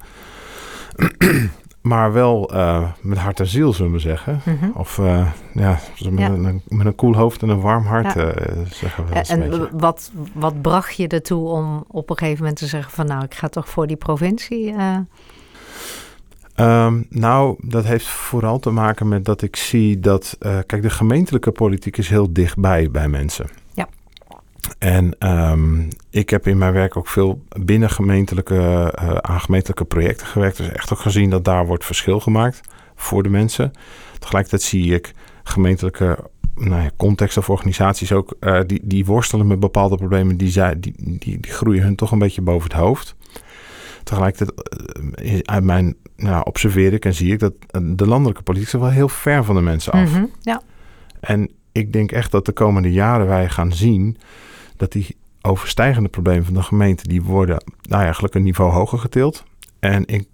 [1.81, 4.40] maar wel eh, met hart en ziel, zullen we zeggen.
[4.44, 4.70] Mhm.
[4.74, 6.29] Of eh, ja, met, Ja.
[6.29, 8.33] Een, met een koel hoofd en een warm hart, Ja.
[8.70, 12.66] zeggen we een En wat, wat bracht je ertoe om op een gegeven moment te
[12.66, 14.74] zeggen van nou, ik ga toch voor die provincie?
[16.55, 20.37] Eh, Ehm, nou, dat heeft vooral te maken met dat ik zie dat...
[20.40, 23.47] eh, kijk, de gemeentelijke politiek is heel dichtbij bij mensen.
[23.75, 23.88] Ja.
[24.79, 30.27] En ehm, ik heb in mijn werk ook veel binnen gemeentelijke, eh, aan gemeentelijke projecten
[30.27, 30.57] gewerkt.
[30.57, 32.61] Dus echt ook gezien dat daar wordt verschil gemaakt
[32.95, 33.73] voor de mensen.
[34.19, 35.12] Tegelijkertijd zie ik
[35.43, 36.19] gemeentelijke
[36.55, 38.35] nou ja, context of organisaties ook...
[38.40, 40.37] eh, die, die worstelen met bepaalde problemen.
[40.37, 43.17] Die, zij, die, die, die groeien hun toch een beetje boven het hoofd.
[44.05, 44.62] Tegelijkertijd,
[45.14, 48.90] eh, uit mijn nou, observeer ik en zie ik dat eh, de landelijke politiek wel
[48.90, 50.11] heel ver van de mensen af.
[50.11, 50.62] mhm, Ja,
[51.21, 54.17] En ik denk echt dat de komende jaren wij gaan zien
[54.77, 59.45] dat die overstijgende problemen van de gemeente, die worden nou, eigenlijk een niveau hoger getild.
[59.79, 60.29] En ik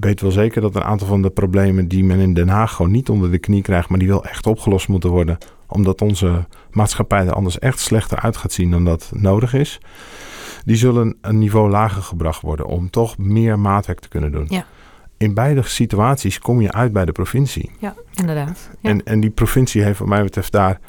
[0.00, 2.90] weet wel zeker dat een aantal van de problemen die men in Den Haag gewoon
[2.90, 7.26] niet onder de knie krijgt, maar die wel echt opgelost moeten worden, omdat onze maatschappij
[7.26, 9.80] er anders echt slechter uit gaat zien dan dat nodig is,
[10.64, 14.46] die zullen een niveau lager gebracht worden om toch meer maatwerk te kunnen doen.
[14.48, 14.64] Ja.
[15.16, 17.70] In beide situaties kom je uit bij de provincie.
[17.78, 18.70] ja inderdaad.
[18.80, 18.90] Ja.
[18.90, 20.80] En, en die provincie heeft wat mij betreft daar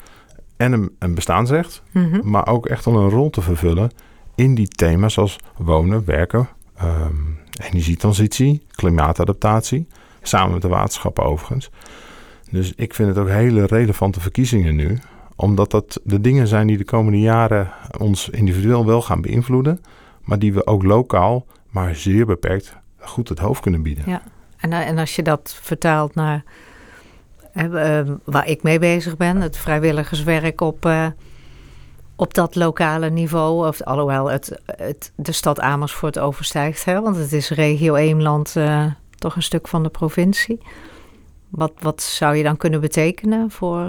[0.56, 2.30] en een, een bestaansrecht, Mhm.
[2.30, 3.90] maar ook echt wel een rol te vervullen
[4.34, 7.14] in die thema's als wonen, werken, ehm,
[7.62, 9.86] energietransitie, klimaatadaptatie,
[10.22, 11.70] samen met de waterschappen overigens.
[12.50, 14.98] Dus ik vind het ook hele relevante verkiezingen nu,
[15.36, 19.80] omdat dat de dingen zijn die de komende jaren ons individueel wel gaan beïnvloeden,
[20.22, 24.04] maar die we ook lokaal, maar zeer beperkt, goed het hoofd kunnen bieden.
[24.06, 24.22] Ja.
[24.56, 26.44] En, eh, en als je dat vertaalt naar
[27.52, 30.88] eh, eh, waar ik mee bezig ben, het vrijwilligerswerk op,
[32.16, 33.66] op dat lokale niveau.
[33.66, 38.86] Of, alhoewel het, het de stad Amersfoort overstijgt, hè, want het is regio Eemland eh,
[39.18, 40.60] toch een stuk van de provincie.
[41.48, 43.86] Wat, wat zou je dan kunnen betekenen voor.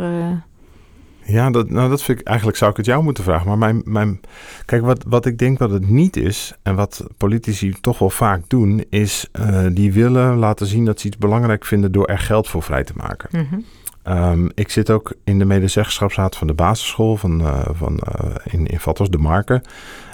[1.27, 3.47] Ja, dat, nou, dat vind ik eigenlijk zou ik het jou moeten vragen.
[3.47, 4.19] Maar mijn, mijn,
[4.65, 8.41] kijk, wat, wat ik denk dat het niet is, en wat politici toch wel vaak
[8.47, 12.47] doen, is eh, die willen laten zien dat ze iets belangrijk vinden door er geld
[12.47, 13.29] voor vrij te maken.
[13.31, 13.59] mhm.
[14.03, 18.65] Ehm, ik zit ook in de medezeggenschapsraad van de basisschool van, eh, van, eh, in,
[18.65, 19.61] in Vatters de Marken.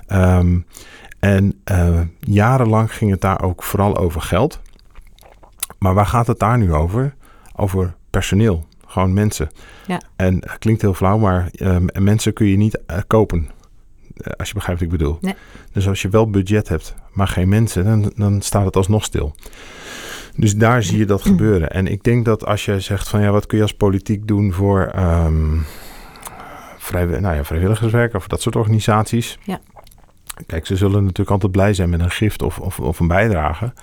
[0.07, 0.59] Ehm,
[1.19, 1.61] en
[2.19, 4.59] jarenlang ging het daar ook vooral over geld.
[5.79, 7.15] Maar waar gaat het daar nu over?
[7.55, 8.65] Over personeel.
[8.91, 9.49] Gewoon mensen.
[9.87, 10.01] Ja.
[10.15, 13.49] En het klinkt heel flauw, maar ehm, mensen kun je niet eh, kopen.
[14.17, 15.17] Eh, als je begrijpt wat ik bedoel.
[15.21, 15.33] Nee.
[15.73, 19.35] Dus als je wel budget hebt, maar geen mensen, dan, dan staat het alsnog stil.
[20.35, 21.71] Dus daar zie je dat gebeuren.
[21.71, 24.53] En ik denk dat als je zegt van ja, wat kun je als politiek doen
[24.53, 25.57] voor ehm,
[26.77, 29.37] vrijwi- nou ja, vrijwilligerswerk of dat soort organisaties.
[29.43, 29.59] Ja.
[30.45, 33.73] Kijk, ze zullen natuurlijk altijd blij zijn met een gift of, of, of een bijdrage.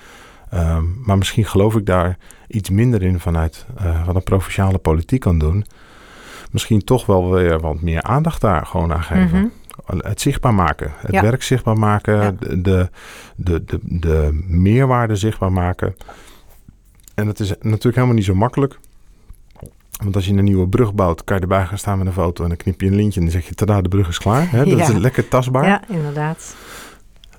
[0.50, 5.20] Ehm, maar misschien geloof ik daar iets minder in vanuit eh, wat een provinciale politiek
[5.20, 5.64] kan doen.
[6.50, 9.38] Misschien toch wel weer wat meer aandacht daar gewoon aan geven.
[9.38, 9.46] Mhm.
[10.06, 11.22] Het zichtbaar maken, het Ja.
[11.22, 12.30] werk zichtbaar maken, Ja.
[12.38, 12.90] de, de,
[13.36, 15.96] de, de, de meerwaarde zichtbaar maken.
[17.14, 18.78] En het is natuurlijk helemaal niet zo makkelijk.
[20.02, 22.42] Want als je een nieuwe brug bouwt, kan je erbij gaan staan met een foto
[22.42, 24.48] en dan knip je een lintje en dan zeg je, tada, de brug is klaar.
[24.52, 24.80] Dat Ja.
[24.88, 25.66] is lekker tastbaar.
[25.66, 26.56] Ja, inderdaad.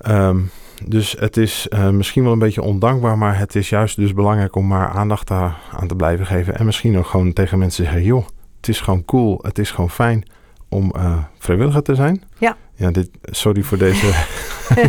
[0.00, 0.38] Ehm,
[0.84, 4.56] dus het is eh, misschien wel een beetje ondankbaar, maar het is juist dus belangrijk
[4.56, 6.56] om maar aandacht daar aan te blijven geven.
[6.58, 9.90] En misschien ook gewoon tegen mensen zeggen, joh, het is gewoon cool, het is gewoon
[9.90, 10.30] fijn
[10.68, 12.22] om eh, vrijwilliger te zijn.
[12.38, 12.56] Ja.
[12.74, 14.06] Ja, dit, sorry voor deze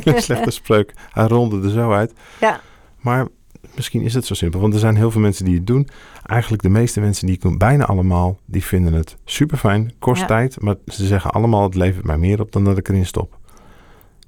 [0.03, 0.93] hele slechte spreuk.
[1.11, 2.13] Hij ronde er zo uit.
[2.39, 2.59] Ja.
[2.99, 3.27] Maar
[3.75, 5.87] misschien is het zo simpel, want er zijn heel veel mensen die het doen.
[6.25, 10.27] Eigenlijk de meeste mensen die ik bijna allemaal, die vinden het super fijn, kost Ja.
[10.27, 13.39] tijd, maar ze zeggen allemaal het levert mij meer op dan dat ik erin stop.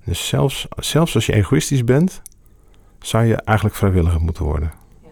[0.03, 2.21] Dus zelfs, zelfs als je egoïstisch bent,
[2.99, 4.73] zou je eigenlijk vrijwilliger moeten worden.
[5.03, 5.09] Ja.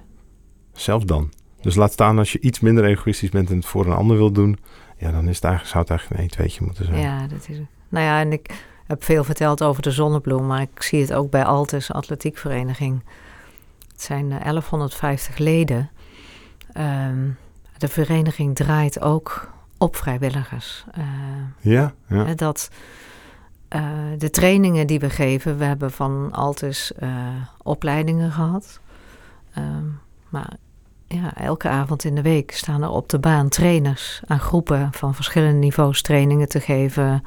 [0.74, 1.32] Zelfs dan.
[1.62, 4.32] Dus laat staan als je iets minder egoïstisch bent en het voor een ander wil
[4.32, 4.58] doen,
[4.98, 7.00] ja, dan is het eigenlijk, zou het eigenlijk een 1 2 moeten zijn.
[7.00, 7.68] Ja, dat is het.
[7.90, 11.30] Nou ja, en ik heb veel verteld over de zonnebloem, maar ik zie het ook
[11.30, 13.04] bij Altus Atletiekvereniging.
[13.92, 15.90] Het zijn eh, 1150 leden.
[16.74, 17.30] Ehm,
[17.78, 20.86] de vereniging draait ook op vrijwilligers.
[20.92, 21.04] Eh,
[21.60, 22.34] Ja, ja.
[22.34, 22.70] dat
[23.72, 23.84] eh,
[24.18, 27.10] de trainingen die we geven, we hebben van Altus eh,
[27.64, 28.80] opleidingen gehad.
[29.54, 29.86] Ehm,
[30.30, 30.54] maar
[31.08, 35.16] ja, elke avond in de week staan er op de baan trainers aan groepen van
[35.16, 37.24] verschillende niveaus trainingen te geven.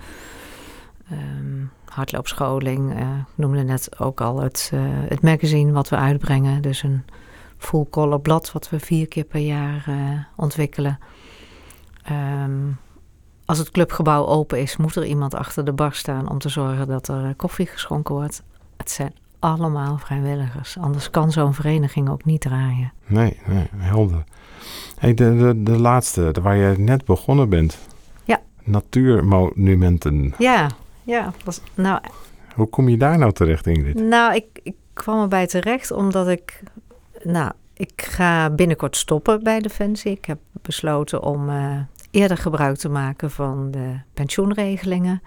[1.10, 2.94] Ehm, hardloopscholing.
[2.94, 4.72] eh, ik noemde net ook al het,
[5.08, 6.62] het magazine wat we uitbrengen.
[6.62, 7.04] Dus een
[7.58, 9.84] full color blad wat we vier keer per jaar
[10.36, 10.98] ontwikkelen.
[12.02, 12.60] Ehm,
[13.44, 16.86] als het clubgebouw open is, moet er iemand achter de bar staan om te zorgen
[16.86, 18.42] dat er eh, koffie geschonken wordt.
[18.76, 20.78] Het zijn allemaal vrijwilligers.
[20.78, 22.92] Anders kan zo'n vereniging ook niet draaien.
[23.06, 24.24] Nee, nee, helder.
[24.98, 27.78] Hey, de, de, de laatste, waar je net begonnen bent.
[28.24, 28.40] Ja.
[28.62, 30.34] Natuurmonumenten.
[30.38, 30.70] Ja,
[31.02, 31.32] ja.
[31.44, 32.00] Was, nou,
[32.54, 33.94] Hoe kom je daar nou terecht, Ingrid?
[33.94, 36.62] nou ik, ik kwam erbij terecht omdat ik...
[37.22, 40.10] Nou, ik ga binnenkort stoppen bij Defensie.
[40.12, 41.78] Ik heb besloten om eh,
[42.14, 45.22] eerder gebruik te maken van de pensioenregelingen.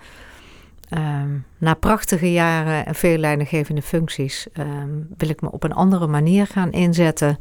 [0.89, 6.07] Ehm, na prachtige jaren en veel leidinggevende functies ehm, wil ik me op een andere
[6.07, 7.37] manier gaan inzetten.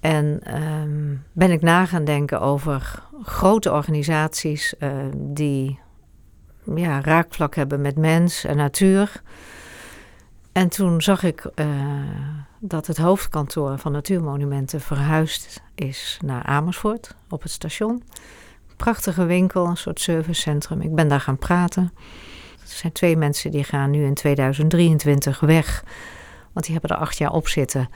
[0.00, 5.78] En ehm, ben ik na gaan denken over grote organisaties eh, die
[6.74, 9.22] ja, raakvlak hebben met mens en natuur.
[10.52, 11.66] En toen zag ik eh,
[12.58, 18.02] dat het hoofdkantoor van Natuurmonumenten verhuisd is naar Amersfoort op het station.
[18.76, 20.80] Prachtige winkel, een soort servicecentrum.
[20.80, 21.92] Ik ben daar gaan praten.
[22.60, 25.84] Er zijn twee mensen die gaan nu in 2023 weg.
[26.52, 27.88] Want die hebben er acht jaar op zitten.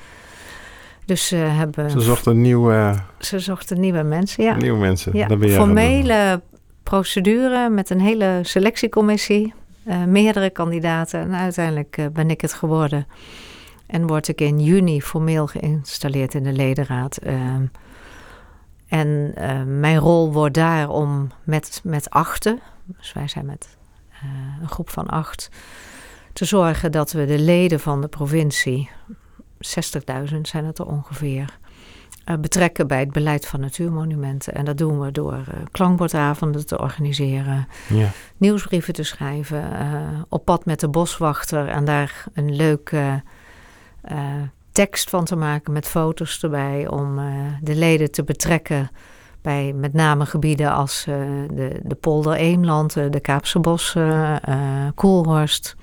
[1.05, 1.90] Dus ze hebben...
[1.90, 4.57] Ze zochten nieuwe, Ze zochten nieuwe mensen, ja.
[4.57, 5.17] nieuwe mensen.
[5.17, 6.43] Ja, formele
[6.83, 9.55] procedure met een hele selectiecommissie.
[9.85, 11.20] Eh, meerdere kandidaten.
[11.20, 13.07] En uiteindelijk eh, ben ik het geworden.
[13.87, 17.16] En word ik in juni formeel geïnstalleerd in de ledenraad.
[17.16, 17.66] Ehm,
[18.88, 23.77] en eh, mijn rol wordt daar om met, met achten, dus wij zijn met
[24.61, 25.49] een groep van acht,
[26.33, 28.90] te zorgen dat we de leden van de provincie,
[29.59, 31.59] 60.000 zijn het er ongeveer,
[32.25, 34.55] eh, betrekken bij het beleid van natuurmonumenten.
[34.55, 38.09] En dat doen we door eh, klankbordavonden te organiseren, Ja.
[38.37, 43.23] nieuwsbrieven te schrijven, eh, op pad met de boswachter en daar een leuke
[44.73, 47.21] tekst van te maken met foto's erbij om
[47.61, 48.91] de leden te betrekken
[49.43, 54.41] bij met name gebieden als de, de polder Eemland, de Kaapse Bossen,
[54.95, 55.77] Koelhorst.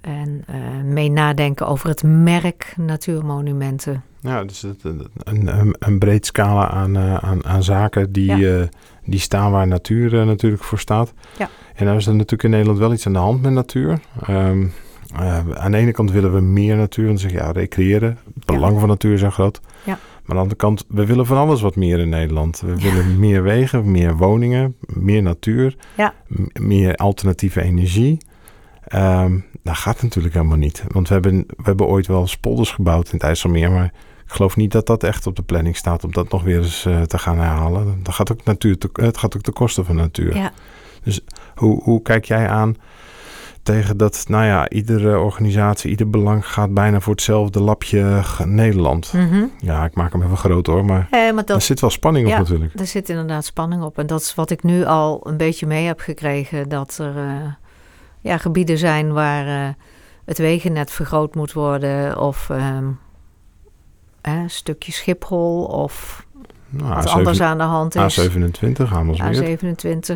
[0.00, 0.44] En
[0.84, 4.02] mee nadenken over het merk natuurmonumenten.
[4.22, 8.68] Ja, dus een, een, een breed scala aan, eh, aan, aan zaken die, eh,
[9.04, 11.12] die staan waar natuur eh, natuurlijk voor staat.
[11.38, 11.48] Ja.
[11.74, 14.00] En nou is er natuurlijk in Nederland wel iets aan de hand met natuur.
[14.26, 14.66] Ehm,
[15.14, 17.06] eh, aan de ene kant willen we meer natuur.
[17.06, 18.18] Dan zeg je ja, recreëren.
[18.34, 19.60] Het belang van natuur is groot.
[19.84, 19.92] Ja.
[19.92, 22.60] Maar aan de andere kant, we willen van alles wat meer in Nederland.
[22.60, 25.76] We willen meer wegen, meer woningen, meer natuur,
[26.60, 28.18] meer alternatieve energie.
[28.84, 30.84] Ehm dat gaat natuurlijk helemaal niet.
[30.88, 33.92] Want we hebben, we hebben ooit wel spolders gebouwd in het IJsselmeer, maar
[34.32, 36.84] ik geloof niet dat dat echt op de planning staat om dat nog weer eens
[36.84, 38.00] eh, te gaan herhalen.
[38.02, 40.36] Dat gaat ook natuur te, het gaat ook de kosten van natuur.
[40.36, 40.52] Ja.
[41.54, 42.76] Hoe, hoe kijk jij aan
[43.62, 49.12] tegen dat, nou ja, iedere organisatie, ieder belang gaat bijna voor hetzelfde lapje Nederland?
[49.12, 49.44] Mhm.
[49.58, 52.32] Ja, ik maak hem even groot hoor, maar Eh, maar er zit wel spanning Ja.
[52.32, 52.80] op natuurlijk.
[52.80, 53.98] er zit inderdaad spanning op.
[53.98, 56.68] En dat is wat ik nu al een beetje mee heb gekregen.
[56.68, 57.52] Dat er eh,
[58.20, 59.76] ja, gebieden zijn waar
[60.24, 62.18] het wegennet vergroot moet worden.
[62.20, 62.84] Of ehm,
[64.22, 65.64] hè, een stukje Schiphol.
[65.64, 66.26] Of
[66.68, 68.20] Nou, wat A7 anders aan de hand is.
[68.20, 69.60] A27, Amersfoort.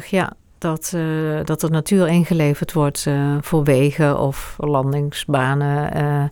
[0.03, 0.33] A27, ja.
[0.59, 5.92] Dat, eh, dat er natuur ingeleverd wordt eh, voor wegen of landingsbanen.
[5.92, 6.25] eh.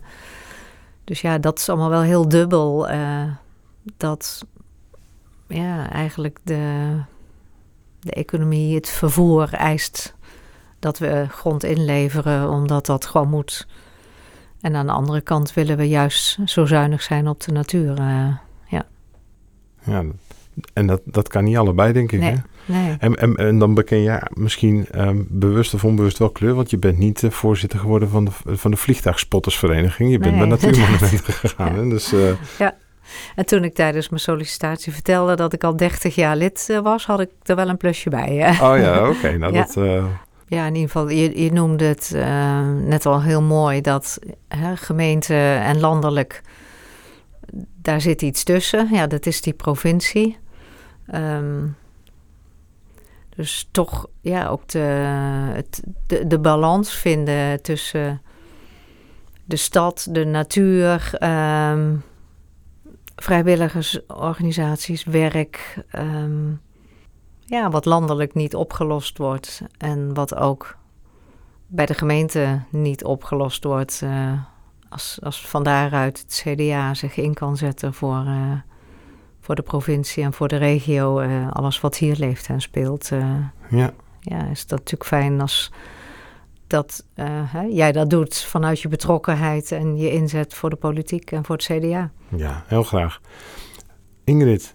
[1.03, 2.87] dus ja, dat is allemaal wel heel dubbel.
[3.97, 4.45] dat
[5.47, 6.95] ja, eigenlijk de,
[7.99, 10.15] de economie, het vervoer eist
[10.79, 13.67] dat we grond inleveren, omdat dat gewoon moet.
[14.65, 17.99] En aan de andere kant willen we juist zo zuinig zijn op de natuur.
[17.99, 18.27] Uh,
[18.67, 18.85] ja.
[19.83, 20.03] ja,
[20.73, 22.19] en dat, dat kan niet allebei, denk ik.
[22.19, 22.73] Nee, hè?
[22.73, 22.95] nee.
[22.99, 26.77] En, en, en dan beken je misschien um, bewust of onbewust wel kleur, want je
[26.77, 30.11] bent niet uh, voorzitter geworden van de, van de Vliegtuigspottersvereniging.
[30.11, 30.39] Je bent Nee.
[30.39, 31.75] bij Natuurmonumenten gegaan.
[31.75, 31.81] Ja.
[31.81, 31.89] Hè?
[31.89, 32.75] Dus, uh, Ja.
[33.35, 37.05] En toen ik tijdens mijn sollicitatie vertelde dat ik al 30 jaar lid uh, was,
[37.05, 38.35] had ik er wel een plusje bij.
[38.35, 38.49] hè.
[38.71, 39.17] oh ja, oké.
[39.17, 39.35] Okay.
[39.35, 39.65] Nou, Ja.
[39.65, 40.03] dat,
[40.47, 44.75] Ja, in ieder geval, je, je noemde het eh, net al heel mooi dat hè,
[44.75, 46.41] gemeente en landelijk,
[47.81, 48.87] daar zit iets tussen.
[48.91, 50.37] Ja, dat is die provincie.
[51.07, 51.67] Ehm,
[53.35, 55.65] dus toch, ja, ook de,
[56.07, 58.21] de, de balans vinden tussen
[59.45, 61.95] de stad, de natuur, ehm,
[63.15, 65.83] vrijwilligersorganisaties, werk.
[65.89, 66.51] ehm,
[67.45, 70.77] ja, wat landelijk niet opgelost wordt en wat ook
[71.67, 74.01] bij de gemeente niet opgelost wordt.
[74.03, 74.31] eh,
[74.89, 78.51] als, als van daaruit het CDA zich in kan zetten voor, eh,
[79.39, 83.09] voor de provincie en voor de regio, eh, alles wat hier leeft en speelt.
[83.69, 83.93] ja.
[84.19, 85.71] ja, is dat natuurlijk fijn als
[86.67, 91.45] dat hè, jij dat doet vanuit je betrokkenheid en je inzet voor de politiek en
[91.45, 92.11] voor het CDA.
[92.29, 93.21] ja, heel graag.
[94.23, 94.73] Ingrid,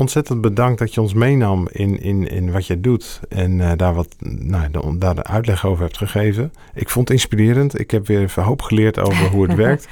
[0.00, 3.94] ontzettend bedankt dat je ons meenam in, in, in wat je doet en uh, daar,
[3.94, 6.52] wat, nou, de, daar de uitleg over hebt gegeven.
[6.74, 7.78] Ik vond het inspirerend.
[7.78, 9.88] Ik heb weer even hoop geleerd over hoe het werkt.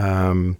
[0.00, 0.56] Um,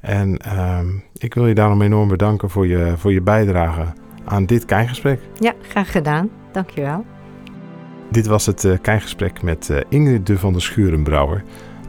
[0.00, 3.86] en um, ik wil je daarom enorm bedanken voor je, voor je bijdrage
[4.24, 5.20] aan dit kijkgesprek.
[5.38, 6.30] Ja, graag gedaan.
[6.52, 7.04] Dankjewel.
[8.10, 11.44] Dit was het uh, kijkgesprek met uh, Ingrid de van der Schurenbrouwer.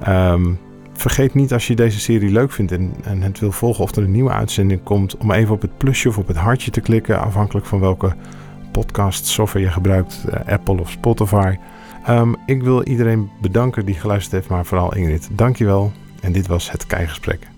[0.07, 0.59] Um,
[0.93, 4.03] vergeet niet als je deze serie leuk vindt en, en, het wil volgen of er
[4.03, 7.19] een nieuwe uitzending komt, om even op het plusje of op het hartje te klikken,
[7.19, 8.15] afhankelijk van welke
[8.71, 11.55] podcast software je gebruikt, uh, Apple of Spotify.
[12.09, 15.29] Um, ik wil iedereen bedanken die geluisterd heeft, maar vooral Ingrid.
[15.31, 17.52] Dankjewel en dit was het kijkgesprek.